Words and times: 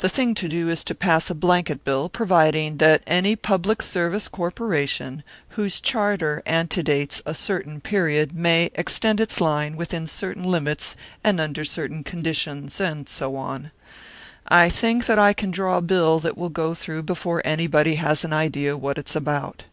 The 0.00 0.10
thing 0.10 0.34
to 0.34 0.46
do 0.46 0.68
is 0.68 0.84
to 0.84 0.94
pass 0.94 1.30
a 1.30 1.34
blanket 1.34 1.84
bill, 1.86 2.10
providing 2.10 2.76
that 2.84 3.02
any 3.06 3.34
public 3.34 3.80
service 3.80 4.28
corporation 4.28 5.22
whose 5.56 5.80
charter 5.80 6.42
antedates 6.44 7.22
a 7.24 7.32
certain 7.32 7.80
period 7.80 8.34
may 8.34 8.68
extend 8.74 9.22
its 9.22 9.40
line 9.40 9.74
within 9.78 10.06
certain 10.06 10.44
limits 10.44 10.96
and 11.24 11.40
under 11.40 11.64
certain 11.64 12.04
conditions, 12.04 12.78
and 12.78 13.08
so 13.08 13.36
on. 13.36 13.70
I 14.46 14.68
think 14.68 15.06
that 15.06 15.18
I 15.18 15.32
can 15.32 15.50
draw 15.50 15.78
a 15.78 15.80
bill 15.80 16.20
that 16.20 16.36
will 16.36 16.50
go 16.50 16.74
through 16.74 17.04
before 17.04 17.40
anybody 17.42 17.94
has 17.94 18.22
an 18.22 18.34
idea 18.34 18.76
what 18.76 18.98
it's 18.98 19.16
about." 19.16 19.64